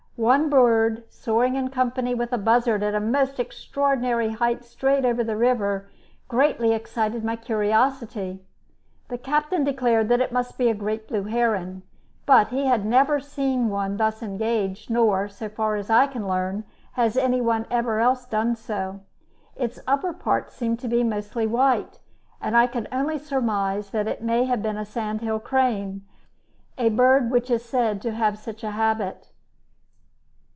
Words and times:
One 0.17 0.51
bird, 0.51 1.05
soaring 1.09 1.55
in 1.55 1.71
company 1.71 2.13
with 2.13 2.31
a 2.31 2.37
buzzard 2.37 2.83
at 2.83 2.93
a 2.93 2.99
most 2.99 3.39
extraordinary 3.39 4.29
height 4.29 4.63
straight 4.63 5.03
over 5.03 5.23
the 5.23 5.35
river, 5.35 5.89
greatly 6.27 6.73
excited 6.73 7.23
my 7.23 7.35
curiosity. 7.35 8.45
The 9.07 9.17
captain 9.17 9.63
declared 9.63 10.09
that 10.09 10.21
it 10.21 10.31
must 10.31 10.59
be 10.59 10.69
a 10.69 10.75
great 10.75 11.07
blue 11.07 11.23
heron; 11.23 11.81
but 12.27 12.49
he 12.49 12.67
had 12.67 12.85
never 12.85 13.19
seen 13.19 13.69
one 13.69 13.97
thus 13.97 14.21
engaged, 14.21 14.91
nor, 14.91 15.27
so 15.27 15.49
far 15.49 15.75
as 15.75 15.89
I 15.89 16.05
can 16.05 16.27
learn, 16.27 16.65
has 16.91 17.17
any 17.17 17.41
one 17.41 17.65
else 17.71 17.71
ever 17.71 18.27
done 18.29 18.55
so. 18.55 18.99
Its 19.55 19.79
upper 19.87 20.13
parts 20.13 20.53
seemed 20.53 20.77
to 20.81 20.87
be 20.87 21.03
mostly 21.03 21.47
white, 21.47 21.97
and 22.39 22.55
I 22.55 22.67
can 22.67 22.87
only 22.91 23.17
surmise 23.17 23.89
that 23.89 24.07
it 24.07 24.21
may 24.21 24.43
have 24.45 24.61
been 24.61 24.77
a 24.77 24.85
sandhill 24.85 25.39
crane, 25.39 26.05
a 26.77 26.89
bird 26.89 27.31
which 27.31 27.49
is 27.49 27.65
said 27.65 28.03
to 28.03 28.11
have 28.11 28.37
such 28.37 28.63
a 28.63 28.71
habit. 28.71 29.29